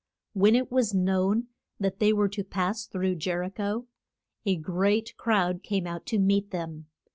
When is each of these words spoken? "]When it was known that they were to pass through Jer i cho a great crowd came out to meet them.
"]When 0.33 0.55
it 0.55 0.71
was 0.71 0.95
known 0.95 1.49
that 1.79 1.99
they 1.99 2.11
were 2.11 2.27
to 2.27 2.43
pass 2.43 2.87
through 2.87 3.13
Jer 3.17 3.43
i 3.43 3.49
cho 3.49 3.85
a 4.47 4.55
great 4.55 5.15
crowd 5.15 5.61
came 5.61 5.85
out 5.85 6.07
to 6.07 6.17
meet 6.17 6.49
them. 6.49 6.87